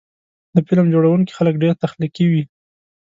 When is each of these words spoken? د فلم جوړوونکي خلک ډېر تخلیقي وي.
د 0.55 0.57
فلم 0.67 0.85
جوړوونکي 0.93 1.31
خلک 1.37 1.55
ډېر 1.63 1.73
تخلیقي 1.83 2.25
وي. 2.31 2.43